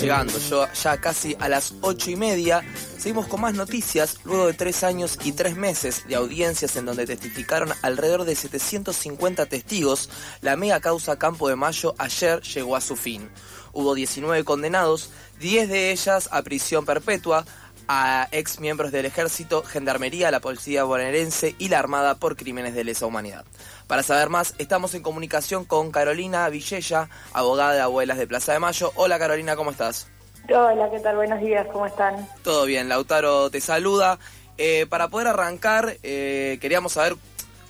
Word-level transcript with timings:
llegando 0.00 0.38
yo 0.38 0.66
ya 0.72 0.98
casi 0.98 1.36
a 1.40 1.48
las 1.48 1.74
ocho 1.82 2.10
y 2.10 2.16
media. 2.16 2.62
Seguimos 2.96 3.26
con 3.26 3.42
más 3.42 3.54
noticias 3.54 4.18
luego 4.24 4.46
de 4.46 4.54
tres 4.54 4.82
años 4.82 5.18
y 5.24 5.32
tres 5.32 5.56
meses 5.56 6.08
de 6.08 6.14
audiencias 6.14 6.74
en 6.76 6.86
donde 6.86 7.06
testificaron 7.06 7.70
alrededor 7.82 8.24
de 8.24 8.34
750 8.34 9.46
testigos. 9.46 10.08
La 10.40 10.56
mega 10.56 10.80
causa 10.80 11.18
Campo 11.18 11.48
de 11.48 11.56
Mayo 11.56 11.94
ayer 11.98 12.40
llegó 12.40 12.76
a 12.76 12.80
su 12.80 12.96
fin. 12.96 13.28
Hubo 13.72 13.94
19 13.94 14.42
condenados, 14.44 15.10
10 15.38 15.68
de 15.68 15.90
ellas 15.92 16.28
a 16.32 16.42
prisión 16.42 16.86
perpetua, 16.86 17.44
a 17.92 18.28
ex 18.30 18.60
miembros 18.60 18.92
del 18.92 19.04
ejército, 19.04 19.64
gendarmería, 19.64 20.30
la 20.30 20.38
policía 20.38 20.84
bonaerense 20.84 21.56
y 21.58 21.70
la 21.70 21.80
armada 21.80 22.14
por 22.14 22.36
crímenes 22.36 22.72
de 22.72 22.84
lesa 22.84 23.04
humanidad. 23.04 23.44
Para 23.88 24.04
saber 24.04 24.28
más, 24.28 24.54
estamos 24.58 24.94
en 24.94 25.02
comunicación 25.02 25.64
con 25.64 25.90
Carolina 25.90 26.48
Villella, 26.50 27.08
abogada 27.32 27.72
de 27.72 27.80
Abuelas 27.80 28.16
de 28.16 28.28
Plaza 28.28 28.52
de 28.52 28.60
Mayo. 28.60 28.92
Hola 28.94 29.18
Carolina, 29.18 29.56
¿cómo 29.56 29.72
estás? 29.72 30.06
Hola, 30.48 30.88
¿qué 30.88 31.00
tal? 31.00 31.16
Buenos 31.16 31.40
días, 31.40 31.66
¿cómo 31.72 31.84
están? 31.84 32.28
Todo 32.44 32.64
bien, 32.64 32.88
Lautaro 32.88 33.50
te 33.50 33.60
saluda. 33.60 34.20
Eh, 34.56 34.86
para 34.88 35.08
poder 35.08 35.26
arrancar, 35.26 35.96
eh, 36.04 36.58
queríamos 36.60 36.92
saber 36.92 37.16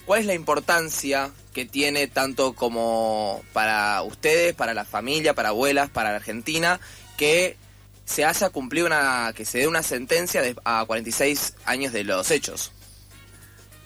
cuál 0.04 0.20
es 0.20 0.26
la 0.26 0.34
importancia 0.34 1.30
que 1.54 1.64
tiene 1.64 2.08
tanto 2.08 2.52
como 2.52 3.40
para 3.54 4.02
ustedes, 4.02 4.54
para 4.54 4.74
la 4.74 4.84
familia, 4.84 5.32
para 5.32 5.48
abuelas, 5.48 5.88
para 5.88 6.10
la 6.10 6.16
Argentina, 6.16 6.78
que 7.16 7.56
se 8.10 8.24
haya 8.24 8.50
cumplido 8.50 8.88
una, 8.88 9.32
que 9.36 9.44
se 9.44 9.58
dé 9.58 9.68
una 9.68 9.84
sentencia 9.84 10.42
de, 10.42 10.56
a 10.64 10.84
46 10.84 11.56
años 11.64 11.92
de 11.92 12.02
los 12.02 12.28
hechos. 12.32 12.72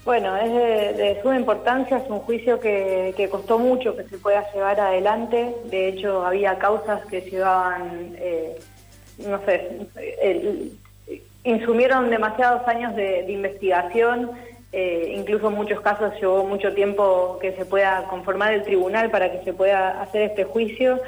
Bueno, 0.02 0.34
es 0.36 0.96
de, 0.96 1.20
suma 1.22 1.36
importancia, 1.36 1.98
es 1.98 2.08
un 2.08 2.20
juicio 2.20 2.58
que, 2.58 3.28
costó 3.30 3.58
mucho 3.58 3.94
que 3.94 4.04
se 4.04 4.16
pueda 4.16 4.50
llevar 4.52 4.80
adelante, 4.80 5.54
de 5.66 5.88
hecho 5.88 6.24
había 6.24 6.58
causas 6.58 7.04
que 7.06 7.20
llevaban, 7.20 8.14
eh, 8.16 8.58
no 9.18 9.40
sé, 9.44 9.88
insumieron 11.44 12.08
demasiados 12.08 12.66
años 12.66 12.96
de, 12.96 13.30
investigación, 13.30 14.30
eh, 14.72 15.12
incluso 15.16 15.48
en 15.48 15.54
muchos 15.54 15.82
casos 15.82 16.14
llevó 16.18 16.44
mucho 16.44 16.72
tiempo 16.72 17.38
que 17.40 17.52
se 17.52 17.66
pueda 17.66 18.04
conformar 18.04 18.54
el 18.54 18.64
tribunal 18.64 19.10
para 19.10 19.30
que 19.30 19.44
se 19.44 19.52
pueda 19.52 20.00
hacer 20.02 20.22
este 20.22 20.44
juicio 20.44 21.00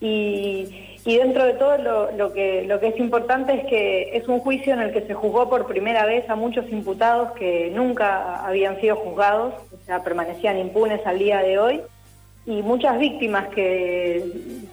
y 0.00 0.90
y 1.04 1.16
dentro 1.16 1.44
de 1.46 1.54
todo 1.54 1.78
lo, 2.12 2.32
que, 2.32 2.64
lo 2.66 2.78
que 2.78 2.88
es 2.88 2.98
importante 2.98 3.54
es 3.54 3.66
que 3.66 4.16
es 4.16 4.28
un 4.28 4.40
juicio 4.40 4.74
en 4.74 4.80
el 4.80 4.92
que 4.92 5.06
se 5.06 5.14
juzgó 5.14 5.48
por 5.48 5.66
primera 5.66 6.04
vez 6.04 6.28
a 6.28 6.36
muchos 6.36 6.68
imputados 6.70 7.32
que 7.32 7.70
nunca 7.74 8.44
habían 8.44 8.78
sido 8.80 8.96
juzgados, 8.96 9.54
o 9.72 9.86
sea, 9.86 10.04
permanecían 10.04 10.58
impunes 10.58 11.00
al 11.06 11.18
día 11.18 11.38
de 11.40 11.58
hoy, 11.58 11.80
y 12.44 12.62
muchas 12.62 12.98
víctimas 12.98 13.48
que, 13.48 14.24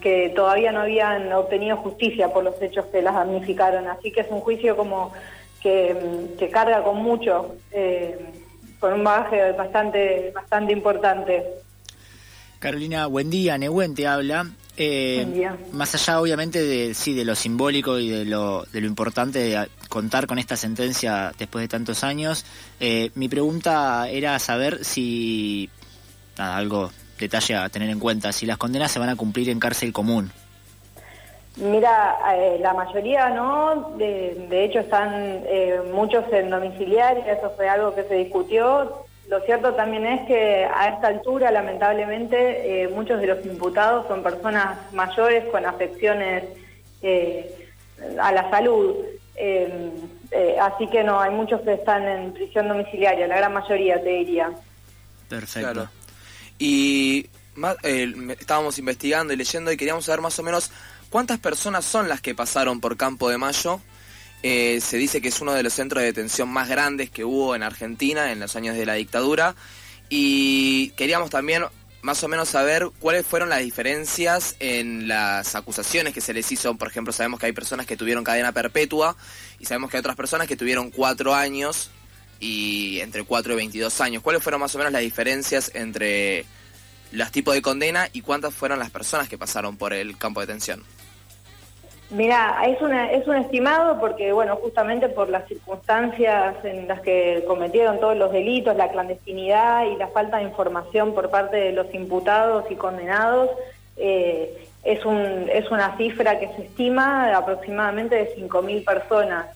que 0.02 0.30
todavía 0.36 0.72
no 0.74 0.82
habían 0.82 1.32
obtenido 1.32 1.78
justicia 1.78 2.34
por 2.34 2.44
los 2.44 2.62
hechos 2.62 2.86
que 2.88 3.02
las 3.02 3.14
damnificaron. 3.14 3.88
Así 3.88 4.12
que 4.12 4.22
es 4.22 4.28
un 4.30 4.40
juicio 4.40 4.76
como 4.76 5.14
que, 5.62 6.50
carga 6.52 6.84
con 6.84 6.98
mucho, 6.98 7.56
eh, 7.72 8.18
con 8.80 8.94
un 8.94 9.04
bagaje 9.04 9.52
bastante, 9.52 10.32
bastante 10.34 10.74
importante. 10.74 11.44
Carolina, 12.60 13.08
buen 13.08 13.30
día. 13.30 13.58
Nehuen 13.58 13.96
te 13.96 14.08
habla. 14.08 14.48
Eh, 14.80 15.50
más 15.72 15.96
allá, 15.96 16.22
obviamente, 16.22 16.62
de, 16.62 16.94
sí, 16.94 17.16
de 17.16 17.26
lo 17.26 17.34
simbólico 17.36 17.98
y 17.98 18.10
de 18.10 18.26
lo, 18.26 18.64
de 18.72 18.82
lo 18.82 18.88
importante 18.88 19.40
de 19.40 19.68
contar 19.90 20.28
con 20.28 20.38
esta 20.38 20.56
sentencia 20.56 21.34
después 21.38 21.64
de 21.64 21.68
tantos 21.68 22.04
años, 22.04 22.46
eh, 22.80 23.10
mi 23.16 23.28
pregunta 23.28 24.08
era 24.08 24.38
saber 24.38 24.86
si, 24.86 25.68
nada, 26.38 26.58
algo, 26.58 26.92
detalle 27.20 27.56
a 27.56 27.70
tener 27.70 27.90
en 27.90 28.00
cuenta, 28.00 28.32
si 28.32 28.46
las 28.46 28.58
condenas 28.58 28.92
se 28.92 29.00
van 29.00 29.10
a 29.10 29.16
cumplir 29.16 29.50
en 29.50 29.60
cárcel 29.60 29.92
común. 29.92 30.32
Mira, 31.56 32.18
eh, 32.36 32.60
la 32.62 32.74
mayoría 32.76 33.30
no, 33.30 33.96
de, 33.98 34.46
de 34.48 34.64
hecho 34.64 34.80
están 34.82 35.42
muchos 35.92 36.24
en 36.32 36.52
domiciliaria, 36.52 37.34
eso 37.34 37.52
fue 37.56 37.68
algo 37.68 37.96
que 37.96 38.04
se 38.04 38.14
discutió, 38.14 39.07
lo 39.28 39.42
cierto 39.42 39.74
también 39.74 40.06
es 40.06 40.26
que 40.26 40.66
a 40.66 40.90
esta 40.90 41.08
altura, 41.08 41.52
lamentablemente, 41.52 42.84
eh, 42.84 42.88
muchos 42.88 43.20
de 43.20 43.28
los 43.28 43.46
imputados 43.46 44.08
son 44.08 44.24
personas 44.24 44.78
mayores 44.94 45.44
con 45.52 45.66
afecciones 45.66 46.46
eh, 47.02 47.70
a 48.22 48.32
la 48.32 48.50
salud. 48.50 48.96
Eh, 49.36 49.92
así 50.62 50.88
que 50.88 51.04
no, 51.04 51.20
hay 51.20 51.32
muchos 51.32 51.62
que 51.62 51.74
están 51.74 52.08
en 52.08 52.34
prisión 52.34 52.70
domiciliaria, 52.70 53.28
la 53.28 53.38
gran 53.38 53.54
mayoría 53.54 54.02
te 54.02 54.10
diría. 54.10 54.50
Perfecto. 55.28 55.90
Y 56.58 57.30
estábamos 58.40 58.80
investigando 58.80 59.34
y 59.34 59.36
leyendo 59.36 59.72
y 59.72 59.78
queríamos 59.78 60.06
saber 60.06 60.22
más 60.22 60.40
o 60.40 60.44
menos 60.44 60.72
cuántas 61.10 61.40
personas 61.40 61.84
son 61.84 62.08
las 62.08 62.22
que 62.22 62.34
pasaron 62.34 62.80
por 62.80 62.96
Campo 62.96 63.30
de 63.30 63.38
Mayo 63.38 63.82
eh, 64.44 64.80
se 64.82 64.98
dice 64.98 65.22
que 65.22 65.30
es 65.30 65.42
uno 65.42 65.54
de 65.54 65.64
los 65.64 65.74
centros 65.74 66.02
de 66.02 66.08
detención 66.08 66.50
más 66.50 66.70
grandes 66.70 67.10
que 67.10 67.26
hubo 67.26 67.56
en 67.56 67.64
Argentina 67.64 68.32
en 68.32 68.40
los 68.40 68.56
años 68.56 68.76
de 68.76 68.86
la 68.86 68.94
dictadura. 68.94 69.56
Y 70.10 70.92
queríamos 70.92 71.30
también 71.30 71.64
más 72.02 72.24
o 72.24 72.28
menos 72.28 72.50
saber 72.50 72.90
cuáles 73.00 73.26
fueron 73.26 73.50
las 73.50 73.60
diferencias 73.60 74.56
en 74.60 75.08
las 75.08 75.56
acusaciones 75.56 76.14
que 76.14 76.22
se 76.22 76.34
les 76.34 76.52
hizo. 76.52 76.76
Por 76.76 76.88
ejemplo, 76.88 77.12
sabemos 77.12 77.40
que 77.40 77.48
hay 77.48 77.52
personas 77.52 77.86
que 77.86 77.98
tuvieron 77.98 78.24
cadena 78.24 78.52
perpetua 78.52 79.18
y 79.60 79.66
sabemos 79.66 79.90
que 79.90 79.98
hay 79.98 80.00
otras 80.00 80.16
personas 80.16 80.48
que 80.48 80.56
tuvieron 80.56 80.92
cuatro 80.92 81.34
años 81.34 81.90
y 82.40 83.00
entre 83.00 83.24
cuatro 83.24 83.54
y 83.54 83.56
22 83.58 84.00
años. 84.02 84.24
¿Cuáles 84.24 84.44
fueron 84.44 84.62
más 84.62 84.74
o 84.76 84.78
menos 84.78 84.94
las 84.94 85.02
diferencias 85.02 85.72
entre 85.74 86.46
los 87.12 87.32
tipos 87.32 87.56
de 87.56 87.62
condena 87.62 88.10
y 88.14 88.22
cuántas 88.22 88.54
fueron 88.54 88.80
las 88.80 88.92
personas 88.92 89.28
que 89.28 89.38
pasaron 89.38 89.78
por 89.78 89.94
el 89.94 90.18
campo 90.18 90.40
de 90.40 90.48
detención? 90.48 90.84
Mira, 92.10 92.62
es, 92.66 92.82
una, 92.82 93.12
es 93.12 93.28
un 93.28 93.36
estimado 93.36 94.00
porque, 94.00 94.32
bueno, 94.32 94.56
justamente 94.56 95.10
por 95.10 95.28
las 95.28 95.46
circunstancias 95.48 96.56
en 96.64 96.88
las 96.88 97.02
que 97.02 97.44
cometieron 97.46 98.00
todos 98.00 98.16
los 98.16 98.32
delitos, 98.32 98.78
la 98.78 98.90
clandestinidad 98.90 99.86
y 99.88 99.98
la 99.98 100.08
falta 100.08 100.38
de 100.38 100.44
información 100.44 101.14
por 101.14 101.30
parte 101.30 101.58
de 101.58 101.74
los 101.74 101.94
imputados 101.94 102.64
y 102.70 102.76
condenados, 102.76 103.50
eh, 103.98 104.68
es, 104.84 105.06
un, 105.06 105.50
es 105.52 105.70
una 105.70 105.98
cifra 105.98 106.40
que 106.40 106.48
se 106.56 106.64
estima 106.64 107.28
de 107.28 107.34
aproximadamente 107.34 108.16
de 108.16 108.36
5.000 108.38 108.86
personas. 108.86 109.48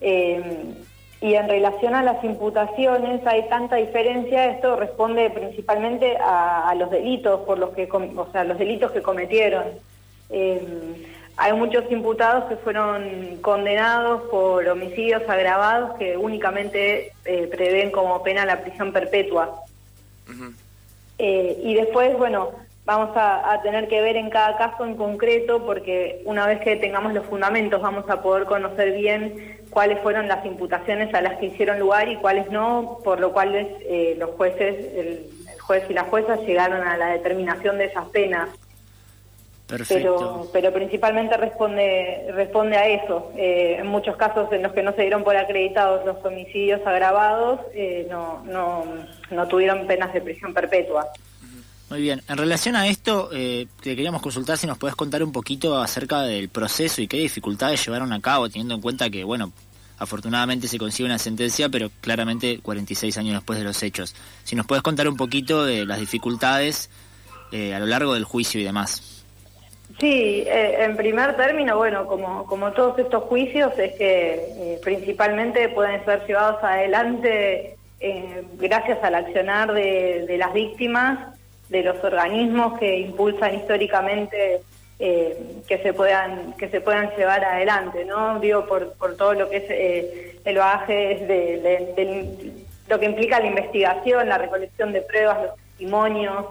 Eh, 0.00 0.74
y 1.20 1.34
en 1.34 1.48
relación 1.48 1.94
a 1.94 2.02
las 2.02 2.22
imputaciones 2.24 3.26
hay 3.26 3.48
tanta 3.48 3.76
diferencia, 3.76 4.46
esto 4.46 4.76
responde 4.76 5.28
principalmente 5.30 6.16
a, 6.18 6.74
los 6.78 6.90
delitos 6.90 7.40
por 7.40 7.58
los 7.58 7.70
que, 7.70 7.88
o 7.90 8.28
sea, 8.32 8.44
los 8.44 8.58
delitos 8.58 8.90
que 8.92 9.02
cometieron. 9.02 9.64
Eh, 10.30 10.83
hay 11.36 11.52
muchos 11.52 11.84
imputados 11.90 12.44
que 12.44 12.56
fueron 12.56 13.38
condenados 13.40 14.22
por 14.30 14.66
homicidios 14.68 15.22
agravados 15.28 15.98
que 15.98 16.16
únicamente 16.16 17.12
eh, 17.24 17.48
prevén 17.48 17.90
como 17.90 18.22
pena 18.22 18.46
la 18.46 18.60
prisión 18.62 18.92
perpetua. 18.92 19.62
Eh, 21.18 21.60
y 21.62 21.74
después, 21.74 22.16
bueno, 22.16 22.50
vamos 22.84 23.10
a, 23.16 23.60
tener 23.62 23.88
que 23.88 24.00
ver 24.00 24.16
en 24.16 24.30
cada 24.30 24.56
caso 24.56 24.84
en 24.84 24.96
concreto 24.96 25.64
porque 25.64 26.22
una 26.24 26.46
vez 26.46 26.60
que 26.60 26.76
tengamos 26.76 27.12
los 27.14 27.26
fundamentos 27.26 27.80
vamos 27.80 28.08
a 28.08 28.22
poder 28.22 28.44
conocer 28.44 28.92
bien 28.92 29.58
cuáles 29.70 30.00
fueron 30.00 30.28
las 30.28 30.44
imputaciones 30.46 31.12
a 31.14 31.20
las 31.20 31.38
que 31.38 31.46
hicieron 31.46 31.80
lugar 31.80 32.08
y 32.08 32.16
cuáles 32.16 32.50
no, 32.50 32.98
por 33.02 33.18
lo 33.18 33.32
cual 33.32 33.54
eh, 33.56 34.14
los 34.18 34.30
jueces, 34.30 34.76
el, 34.94 35.26
el 35.52 35.60
juez 35.60 35.84
y 35.88 35.94
la 35.94 36.04
jueza 36.04 36.36
llegaron 36.36 36.86
a 36.86 36.96
la 36.96 37.06
determinación 37.08 37.78
de 37.78 37.86
esas 37.86 38.06
penas. 38.10 38.50
Pero, 39.66 40.50
pero 40.52 40.72
principalmente 40.74 41.36
responde, 41.38 42.30
responde 42.32 42.76
a 42.76 42.86
eso. 42.86 43.32
Eh, 43.36 43.76
en 43.78 43.86
muchos 43.86 44.16
casos 44.16 44.52
en 44.52 44.62
los 44.62 44.72
que 44.72 44.82
no 44.82 44.92
se 44.92 45.02
dieron 45.02 45.24
por 45.24 45.36
acreditados 45.36 46.04
los 46.04 46.22
homicidios 46.22 46.86
agravados, 46.86 47.60
eh, 47.74 48.06
no, 48.10 48.44
no, 48.44 48.84
no 49.30 49.48
tuvieron 49.48 49.86
penas 49.86 50.12
de 50.12 50.20
prisión 50.20 50.52
perpetua. 50.52 51.06
Muy 51.88 52.02
bien. 52.02 52.20
En 52.28 52.36
relación 52.36 52.76
a 52.76 52.88
esto, 52.88 53.30
eh, 53.32 53.66
te 53.82 53.96
queríamos 53.96 54.20
consultar 54.20 54.58
si 54.58 54.66
nos 54.66 54.76
puedes 54.76 54.96
contar 54.96 55.22
un 55.22 55.32
poquito 55.32 55.80
acerca 55.80 56.22
del 56.22 56.50
proceso 56.50 57.00
y 57.00 57.08
qué 57.08 57.16
dificultades 57.16 57.84
llevaron 57.84 58.12
a 58.12 58.20
cabo, 58.20 58.50
teniendo 58.50 58.74
en 58.74 58.82
cuenta 58.82 59.08
que, 59.08 59.24
bueno, 59.24 59.50
afortunadamente 59.96 60.68
se 60.68 60.76
consigue 60.76 61.06
una 61.06 61.18
sentencia, 61.18 61.70
pero 61.70 61.90
claramente 62.02 62.58
46 62.60 63.16
años 63.16 63.34
después 63.34 63.58
de 63.58 63.64
los 63.64 63.82
hechos. 63.82 64.14
Si 64.44 64.56
nos 64.56 64.66
puedes 64.66 64.82
contar 64.82 65.08
un 65.08 65.16
poquito 65.16 65.64
de 65.64 65.86
las 65.86 66.00
dificultades 66.00 66.90
a 67.52 67.78
lo 67.78 67.86
largo 67.86 68.14
del 68.14 68.24
juicio 68.24 68.60
y 68.60 68.64
demás. 68.64 69.13
Sí, 70.00 70.44
eh, 70.46 70.84
en 70.84 70.96
primer 70.96 71.36
término, 71.36 71.76
bueno, 71.76 72.06
como, 72.06 72.46
como 72.46 72.72
todos 72.72 72.98
estos 72.98 73.24
juicios, 73.24 73.72
es 73.78 73.92
que 73.94 74.34
eh, 74.34 74.80
principalmente 74.82 75.68
pueden 75.68 76.04
ser 76.04 76.26
llevados 76.26 76.62
adelante 76.64 77.76
eh, 78.00 78.42
gracias 78.54 79.02
al 79.04 79.14
accionar 79.14 79.72
de, 79.72 80.34
las 80.36 80.52
víctimas, 80.52 81.36
de 81.68 81.82
los 81.84 82.02
organismos 82.02 82.78
que 82.78 82.98
impulsan 82.98 83.54
históricamente 83.54 84.60
que 84.98 85.80
se 85.82 85.92
puedan 85.92 86.54
que 86.54 86.68
se 86.68 86.80
puedan 86.80 87.10
llevar 87.16 87.44
adelante, 87.44 88.06
¿no? 88.06 88.38
Digo 88.38 88.64
por, 88.64 88.92
por 88.94 89.16
todo 89.16 89.34
lo 89.34 89.50
que 89.50 89.56
es 89.56 90.40
el 90.46 90.56
bagaje 90.56 91.26
de, 91.26 92.52
lo 92.88 92.98
que 92.98 93.06
implica 93.06 93.40
la 93.40 93.46
investigación, 93.46 94.28
la 94.28 94.38
recolección 94.38 94.92
de 94.92 95.02
pruebas, 95.02 95.42
los 95.42 95.56
testimonios. 95.56 96.46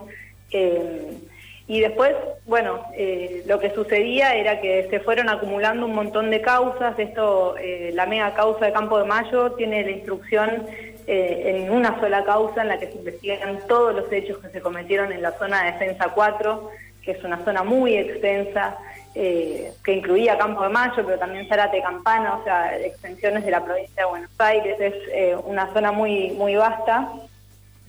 Y 1.68 1.80
después, 1.80 2.13
bueno, 2.45 2.86
eh, 2.94 3.44
lo 3.48 3.57
que 3.60 3.69
sucedía 3.69 4.36
era 4.36 4.60
que 4.60 4.88
se 4.89 5.00
fueron 5.00 5.30
acumulando 5.30 5.86
un 5.86 5.95
montón 5.95 6.30
de 6.30 6.42
causas. 6.42 7.00
Esto, 7.00 7.56
eh, 7.57 7.92
la 7.94 8.06
mega 8.06 8.33
causa 8.33 8.65
de 8.65 8.74
Campo 8.74 9.00
de 9.00 9.06
Mayo 9.06 9.54
tiene 9.54 9.83
la 9.83 9.92
instrucción 9.92 10.65
eh, 11.07 11.63
en 11.63 11.71
una 11.71 12.00
sola 12.01 12.25
causa 12.25 12.63
en 12.63 12.68
la 12.68 12.80
que 12.80 12.88
se 12.88 12.98
investigan 12.98 13.60
todos 13.68 13.95
los 13.95 14.12
hechos 14.12 14.39
que 14.39 14.50
se 14.50 14.60
cometieron 14.60 15.13
en 15.13 15.21
la 15.21 15.31
zona 15.38 15.63
de 15.63 15.71
defensa 15.71 16.10
4, 16.13 16.69
que 17.01 17.12
es 17.12 17.24
una 17.24 17.44
zona 17.45 17.63
muy 17.63 17.95
extensa, 17.95 18.77
que 19.13 19.94
incluía 19.94 20.39
Campo 20.39 20.63
de 20.63 20.69
Mayo, 20.69 21.04
pero 21.06 21.19
también 21.19 21.48
Zárate 21.48 21.81
Campana, 21.83 22.36
o 22.36 22.44
sea, 22.44 22.75
extensiones 22.80 23.45
de 23.45 23.51
la 23.51 23.63
provincia 23.63 24.04
de 24.04 24.10
Buenos 24.10 24.31
Aires. 24.39 24.75
Es 24.80 25.38
una 25.45 25.71
zona 25.71 25.92
muy, 25.92 26.31
muy 26.31 26.56
vasta, 26.56 27.12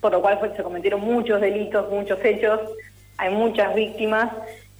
por 0.01 0.13
lo 0.13 0.21
cual 0.21 0.39
se 0.55 0.63
cometieron 0.63 1.01
muchos 1.01 1.41
delitos, 1.41 1.91
muchos 1.91 2.23
hechos 2.23 2.61
hay 3.17 3.35
muchas 3.35 3.75
víctimas 3.75 4.31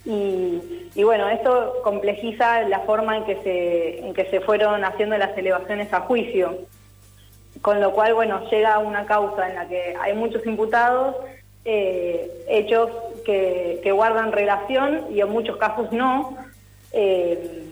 y, 0.05 1.03
bueno, 1.03 1.27
esto 1.29 1.81
complejiza 1.83 2.61
la 2.67 2.81
forma 2.81 3.17
en 3.17 3.25
que, 3.25 3.35
se, 3.37 4.13
que 4.13 4.29
se 4.29 4.39
fueron 4.39 4.85
haciendo 4.85 5.17
las 5.17 5.35
elevaciones 5.35 5.91
a 5.93 6.01
juicio, 6.01 6.59
con 7.61 7.81
lo 7.81 7.91
cual, 7.91 8.13
bueno, 8.13 8.47
llega 8.51 8.77
una 8.77 9.05
causa 9.05 9.49
en 9.49 9.55
la 9.55 9.67
que 9.67 9.95
hay 9.99 10.13
muchos 10.13 10.45
imputados, 10.45 11.15
eh, 11.63 12.29
hechos 12.47 12.91
que, 13.25 13.91
guardan 13.91 14.31
relación 14.31 15.05
y 15.09 15.21
en 15.21 15.29
muchos 15.29 15.57
casos 15.57 15.91
no, 15.91 16.37
eh, 16.91 17.63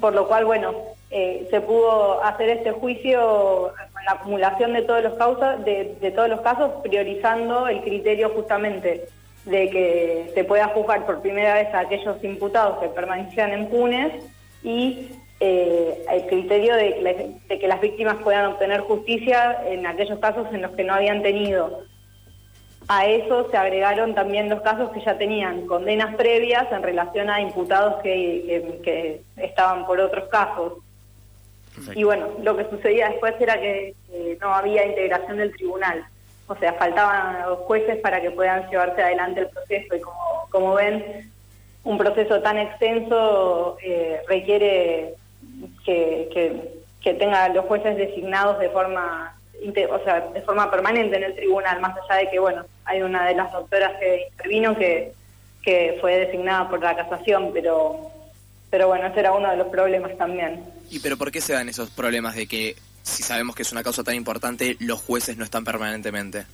por 0.00 0.14
lo 0.14 0.26
cual, 0.26 0.44
bueno, 0.44 0.74
eh, 1.10 1.46
se 1.50 1.60
pudo 1.60 2.24
hacer 2.24 2.48
este 2.48 2.72
juicio 2.72 3.72
con 3.92 4.04
la 4.04 4.12
acumulación 4.12 4.72
de 4.72 4.82
todos 4.82 5.02
los 5.04 5.14
causas, 5.14 5.64
de 5.64 6.12
todos 6.16 6.28
los 6.28 6.40
casos, 6.40 6.72
priorizando 6.82 7.68
el 7.68 7.82
criterio 7.82 8.30
justamente 8.30 9.06
de 9.44 9.70
que 9.70 10.30
se 10.34 10.44
pueda 10.44 10.68
juzgar 10.68 11.04
por 11.04 11.20
primera 11.20 11.54
vez 11.54 11.72
a 11.74 11.80
aquellos 11.80 12.22
imputados 12.22 12.78
que 12.78 12.88
permanecían 12.88 13.52
impunes 13.60 14.12
y 14.62 15.10
eh, 15.40 16.04
el 16.08 16.26
criterio 16.26 16.76
de, 16.76 17.34
que 17.48 17.66
las 17.68 17.80
víctimas 17.80 18.16
puedan 18.22 18.46
obtener 18.46 18.80
justicia 18.82 19.60
en 19.66 19.86
aquellos 19.86 20.20
casos 20.20 20.46
en 20.52 20.62
los 20.62 20.70
que 20.72 20.84
no 20.84 20.94
habían 20.94 21.22
tenido. 21.22 21.82
A 22.86 23.06
eso 23.06 23.48
se 23.50 23.56
agregaron 23.56 24.14
también 24.14 24.48
los 24.48 24.60
casos 24.60 24.90
que 24.90 25.00
ya 25.00 25.18
tenían 25.18 25.66
condenas 25.66 26.14
previas 26.14 26.70
en 26.70 26.82
relación 26.82 27.30
a 27.30 27.40
imputados 27.40 28.00
que, 28.02 29.20
estaban 29.36 29.86
por 29.86 29.98
otros 30.00 30.28
casos. 30.28 30.74
Y 31.94 32.04
bueno, 32.04 32.28
lo 32.42 32.56
que 32.56 32.68
sucedía 32.68 33.08
después 33.08 33.34
era 33.40 33.60
que 33.60 33.94
no 34.40 34.54
había 34.54 34.86
integración 34.86 35.38
del 35.38 35.52
tribunal 35.56 36.04
o 36.52 36.58
sea, 36.58 36.74
faltaban 36.74 37.42
los 37.48 37.60
jueces 37.60 37.96
para 37.98 38.20
que 38.20 38.30
puedan 38.30 38.68
llevarse 38.68 39.02
adelante 39.02 39.40
el 39.40 39.48
proceso 39.48 39.96
y 39.96 40.00
como, 40.50 40.74
ven, 40.74 41.30
un 41.84 41.96
proceso 41.96 42.40
tan 42.42 42.58
extenso 42.58 43.78
eh, 43.82 44.20
requiere 44.28 45.14
que, 45.84 46.28
que, 47.02 47.14
tenga 47.14 47.48
los 47.48 47.64
jueces 47.64 47.96
designados 47.96 48.58
de 48.58 48.68
forma 48.70 49.36
o 49.90 50.04
sea, 50.04 50.20
de 50.20 50.42
forma 50.42 50.70
permanente 50.70 51.16
en 51.16 51.24
el 51.24 51.34
tribunal, 51.34 51.80
más 51.80 51.96
allá 51.96 52.20
de 52.20 52.30
que, 52.30 52.38
bueno, 52.38 52.64
hay 52.84 53.02
una 53.02 53.26
de 53.26 53.34
las 53.34 53.52
doctoras 53.52 53.92
que 53.98 54.26
intervino 54.30 54.76
que, 54.76 55.12
que 55.62 55.98
fue 56.00 56.16
designada 56.16 56.68
por 56.68 56.82
la 56.82 56.96
casación, 56.96 57.50
pero, 57.52 58.10
pero 58.70 58.88
bueno, 58.88 59.06
ese 59.06 59.20
era 59.20 59.32
uno 59.32 59.50
de 59.50 59.56
los 59.56 59.68
problemas 59.68 60.16
también. 60.18 60.64
¿Y 60.90 60.98
pero 60.98 61.16
por 61.16 61.30
qué 61.30 61.40
se 61.40 61.52
dan 61.52 61.68
esos 61.68 61.90
problemas 61.90 62.34
de 62.34 62.46
que 62.46 62.76
si 63.02 63.22
sabemos 63.22 63.54
que 63.54 63.62
es 63.62 63.72
una 63.72 63.82
causa 63.82 64.04
tan 64.04 64.14
importante, 64.14 64.76
los 64.80 65.00
jueces 65.00 65.36
no 65.36 65.44
están 65.44 65.64
permanentemente? 65.64 66.46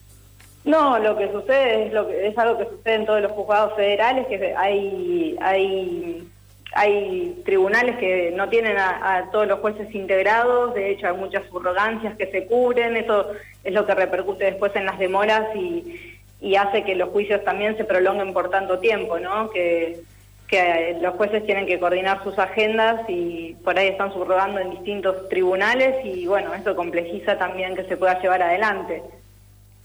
No, 0.64 0.98
lo 0.98 1.16
que 1.16 1.30
sucede 1.30 1.86
es, 1.86 1.92
lo 1.92 2.08
que, 2.08 2.26
es 2.26 2.36
algo 2.36 2.58
que 2.58 2.64
sucede 2.64 2.94
en 2.94 3.06
todos 3.06 3.22
los 3.22 3.32
juzgados 3.32 3.74
federales, 3.74 4.26
que 4.26 4.54
hay, 4.56 5.36
hay, 5.40 6.28
hay 6.74 7.42
tribunales 7.44 7.96
que 7.98 8.32
no 8.34 8.48
tienen 8.48 8.76
a, 8.76 9.28
todos 9.32 9.46
los 9.46 9.60
jueces 9.60 9.94
integrados, 9.94 10.74
de 10.74 10.90
hecho 10.90 11.06
hay 11.06 11.16
muchas 11.16 11.46
subrogancias 11.48 12.16
que 12.16 12.30
se 12.30 12.46
cubren, 12.46 12.96
eso 12.96 13.30
es 13.64 13.72
lo 13.72 13.86
que 13.86 13.94
repercute 13.94 14.44
después 14.44 14.74
en 14.76 14.86
las 14.86 14.98
demoras 14.98 15.54
y, 15.54 16.18
y 16.40 16.56
hace 16.56 16.84
que 16.84 16.96
los 16.96 17.10
juicios 17.10 17.44
también 17.44 17.76
se 17.76 17.84
prolonguen 17.84 18.32
por 18.32 18.50
tanto 18.50 18.78
tiempo, 18.78 19.18
¿no? 19.18 19.50
Que, 19.50 20.02
que 20.48 20.96
los 21.02 21.14
jueces 21.16 21.44
tienen 21.44 21.66
que 21.66 21.78
coordinar 21.78 22.24
sus 22.24 22.38
agendas 22.38 23.02
y 23.08 23.54
por 23.62 23.78
ahí 23.78 23.88
están 23.88 24.12
subrogando 24.12 24.58
en 24.60 24.70
distintos 24.70 25.28
tribunales 25.28 26.04
y 26.04 26.26
bueno, 26.26 26.54
eso 26.54 26.74
complejiza 26.74 27.38
también 27.38 27.76
que 27.76 27.84
se 27.84 27.96
pueda 27.96 28.20
llevar 28.20 28.42
adelante. 28.42 29.02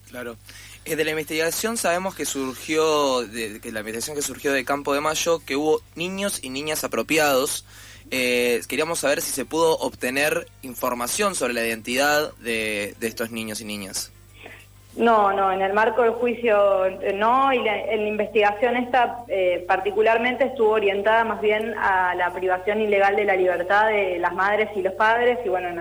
Claro. 0.09 0.37
Eh, 0.85 0.95
de 0.95 1.03
la 1.03 1.11
investigación 1.11 1.75
sabemos 1.75 2.15
que 2.15 2.25
surgió, 2.25 3.21
de, 3.27 3.59
que 3.59 3.71
la 3.71 3.81
investigación 3.81 4.15
que 4.15 4.21
surgió 4.21 4.53
de 4.53 4.63
Campo 4.63 4.93
de 4.93 5.01
Mayo, 5.01 5.41
que 5.45 5.57
hubo 5.57 5.81
niños 5.95 6.39
y 6.41 6.49
niñas 6.49 6.83
apropiados. 6.85 7.65
Eh, 8.11 8.61
queríamos 8.67 8.99
saber 8.99 9.21
si 9.21 9.31
se 9.31 9.43
pudo 9.43 9.77
obtener 9.79 10.47
información 10.61 11.35
sobre 11.35 11.53
la 11.53 11.65
identidad 11.65 12.33
de 12.37 12.95
estos 13.01 13.31
niños 13.31 13.59
y 13.59 13.65
niñas. 13.65 14.11
No, 14.95 15.33
no, 15.33 15.51
en 15.51 15.61
el 15.63 15.73
marco 15.73 16.03
del 16.03 16.11
juicio 16.11 16.85
no, 17.15 17.51
y 17.51 17.63
la, 17.63 17.79
en 17.79 18.01
la 18.03 18.07
investigación 18.07 18.77
esta 18.77 19.23
eh, 19.27 19.65
particularmente 19.67 20.45
estuvo 20.45 20.69
orientada 20.69 21.23
más 21.23 21.41
bien 21.41 21.73
a 21.79 22.13
la 22.13 22.31
privación 22.31 22.79
ilegal 22.79 23.15
de 23.15 23.25
la 23.25 23.35
libertad 23.35 23.87
de 23.87 24.19
las 24.19 24.33
madres 24.33 24.69
y 24.75 24.83
los 24.83 24.93
padres, 24.93 25.39
y 25.43 25.49
bueno, 25.49 25.69
en, 25.69 25.79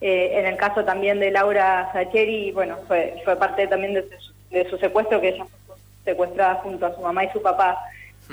eh, 0.00 0.44
el 0.46 0.56
caso 0.56 0.84
también 0.84 1.18
de 1.18 1.32
Laura 1.32 1.90
Sacheri, 1.92 2.52
bueno, 2.52 2.78
fue, 2.86 3.20
fue 3.24 3.34
parte 3.34 3.66
también 3.66 3.94
de 3.94 4.68
su, 4.70 4.78
secuestro, 4.78 5.20
que 5.20 5.30
ella 5.30 5.44
fue 5.66 5.76
secuestrada 6.04 6.54
junto 6.56 6.86
a 6.86 6.94
su 6.94 7.00
mamá 7.00 7.24
y 7.24 7.30
su 7.30 7.42
papá, 7.42 7.78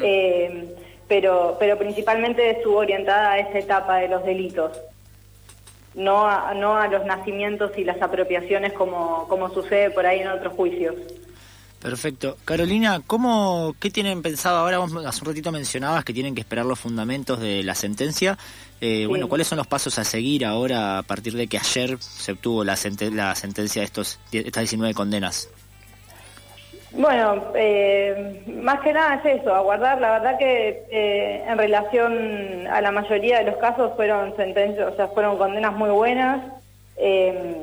eh, 0.03 0.75
pero, 1.07 1.57
pero 1.59 1.75
principalmente 1.75 2.51
estuvo 2.51 2.77
orientada 2.77 3.31
a 3.31 3.39
esa 3.39 3.57
etapa 3.57 3.97
de 3.97 4.09
los 4.09 4.23
delitos 4.23 4.79
no 5.95 6.27
a, 6.27 6.53
no 6.53 6.77
a 6.77 6.87
los 6.87 7.05
nacimientos 7.05 7.71
y 7.77 7.83
las 7.83 8.01
apropiaciones 8.01 8.73
como, 8.73 9.27
como 9.27 9.53
sucede 9.53 9.89
por 9.91 10.05
ahí 10.05 10.19
en 10.19 10.29
otros 10.29 10.53
juicios. 10.53 10.95
Perfecto. 11.81 12.37
Carolina, 12.43 13.01
¿cómo, 13.07 13.73
¿qué 13.79 13.89
tienen 13.89 14.21
pensado 14.21 14.57
ahora? 14.57 14.79
Vos 14.79 14.93
hace 15.05 15.21
un 15.21 15.27
ratito 15.27 15.51
mencionabas 15.51 16.03
que 16.03 16.13
tienen 16.13 16.35
que 16.35 16.41
esperar 16.41 16.65
los 16.65 16.77
fundamentos 16.77 17.39
de 17.39 17.63
la 17.63 17.73
sentencia. 17.73 18.37
Eh, 18.81 19.05
Bueno, 19.07 19.29
¿cuáles 19.29 19.47
son 19.47 19.57
los 19.57 19.67
pasos 19.67 19.97
a 19.97 20.03
seguir 20.03 20.45
ahora 20.45 20.97
a 20.97 21.03
partir 21.03 21.33
de 21.35 21.47
que 21.47 21.57
ayer 21.57 21.97
se 21.99 22.33
obtuvo 22.33 22.65
la, 22.65 22.77
la 23.11 23.35
sentencia 23.35 23.81
de 23.81 23.85
estos, 23.85 24.19
estas 24.31 24.61
19 24.63 24.93
condenas? 24.93 25.49
Bueno, 26.91 27.51
eh, 27.53 28.41
más 28.61 28.79
que 28.79 28.93
nada 28.93 29.21
es 29.23 29.41
eso, 29.41 29.53
aguardar. 29.53 30.01
La 30.01 30.19
verdad 30.19 30.37
que 30.39 30.85
eh, 30.89 31.43
en 31.47 31.57
relación 31.57 32.67
a 32.67 32.81
la 32.81 32.91
mayoría 32.91 33.39
de 33.39 33.45
los 33.45 33.57
casos 33.57 33.93
fueron 33.95 34.35
sentencias, 34.35 34.91
o 34.91 34.95
sea, 34.95 35.07
fueron 35.09 35.37
condenas 35.37 35.73
muy 35.73 35.91
buenas 35.91 36.41
eh, 36.97 37.55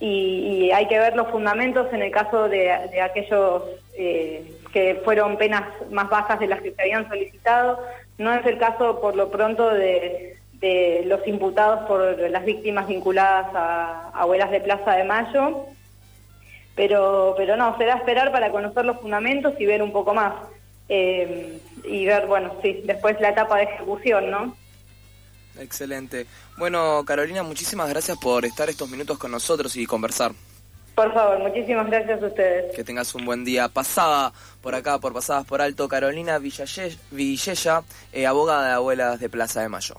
y, 0.00 0.70
hay 0.72 0.88
que 0.88 0.98
ver 0.98 1.14
los 1.14 1.28
fundamentos 1.28 1.86
en 1.92 2.02
el 2.02 2.10
caso 2.10 2.48
de, 2.48 2.72
aquellos 3.00 3.62
que 3.94 5.00
fueron 5.04 5.36
penas 5.36 5.62
más 5.90 6.10
bajas 6.10 6.40
de 6.40 6.48
las 6.48 6.60
que 6.60 6.72
se 6.72 6.82
habían 6.82 7.08
solicitado. 7.08 7.78
No 8.18 8.34
es 8.34 8.44
el 8.44 8.58
caso, 8.58 9.00
por 9.00 9.14
lo 9.14 9.30
pronto, 9.30 9.70
de, 9.70 10.36
los 11.04 11.26
imputados 11.26 11.86
por 11.86 12.18
las 12.18 12.44
víctimas 12.44 12.88
vinculadas 12.88 13.54
a 13.54 14.10
abuelas 14.14 14.50
de 14.50 14.60
Plaza 14.60 14.96
de 14.96 15.04
Mayo. 15.04 15.66
Pero, 16.74 17.34
pero 17.36 17.56
no, 17.56 17.76
será 17.78 17.96
esperar 17.96 18.32
para 18.32 18.50
conocer 18.50 18.84
los 18.84 19.00
fundamentos 19.00 19.54
y 19.58 19.66
ver 19.66 19.82
un 19.82 19.92
poco 19.92 20.14
más. 20.14 20.34
Eh, 20.88 21.60
y 21.84 22.06
ver, 22.06 22.26
bueno, 22.26 22.56
sí, 22.62 22.82
después 22.84 23.20
la 23.20 23.30
etapa 23.30 23.58
de 23.58 23.64
ejecución, 23.64 24.30
¿no? 24.30 24.56
Excelente. 25.58 26.26
Bueno, 26.56 27.04
Carolina, 27.06 27.42
muchísimas 27.42 27.88
gracias 27.88 28.18
por 28.18 28.44
estar 28.44 28.68
estos 28.68 28.90
minutos 28.90 29.18
con 29.18 29.30
nosotros 29.30 29.76
y 29.76 29.86
conversar. 29.86 30.32
Por 30.94 31.12
favor, 31.12 31.40
muchísimas 31.40 31.86
gracias 31.88 32.22
a 32.22 32.26
ustedes. 32.26 32.74
Que 32.74 32.84
tengas 32.84 33.14
un 33.14 33.24
buen 33.24 33.44
día. 33.44 33.68
Pasada 33.68 34.32
por 34.60 34.74
acá, 34.74 34.98
por 34.98 35.12
Pasadas 35.12 35.44
por 35.44 35.60
Alto, 35.60 35.88
Carolina 35.88 36.38
Villella, 36.38 37.82
eh, 38.12 38.26
abogada 38.26 38.68
de 38.68 38.72
abuelas 38.74 39.18
de 39.18 39.28
Plaza 39.28 39.60
de 39.60 39.68
Mayo. 39.68 39.96